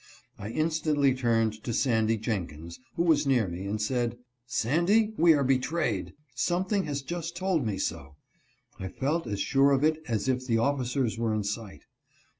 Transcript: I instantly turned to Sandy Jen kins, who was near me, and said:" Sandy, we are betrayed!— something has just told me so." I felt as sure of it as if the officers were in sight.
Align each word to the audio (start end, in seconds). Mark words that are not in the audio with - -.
I 0.39 0.49
instantly 0.49 1.13
turned 1.13 1.63
to 1.63 1.73
Sandy 1.75 2.17
Jen 2.17 2.47
kins, 2.47 2.79
who 2.95 3.03
was 3.03 3.27
near 3.27 3.47
me, 3.47 3.67
and 3.67 3.79
said:" 3.79 4.17
Sandy, 4.47 5.13
we 5.15 5.33
are 5.33 5.43
betrayed!— 5.43 6.13
something 6.35 6.85
has 6.85 7.03
just 7.03 7.37
told 7.37 7.63
me 7.67 7.77
so." 7.77 8.15
I 8.79 8.87
felt 8.87 9.27
as 9.27 9.39
sure 9.41 9.69
of 9.69 9.83
it 9.83 10.01
as 10.07 10.27
if 10.27 10.47
the 10.47 10.57
officers 10.57 11.19
were 11.19 11.35
in 11.35 11.43
sight. 11.43 11.85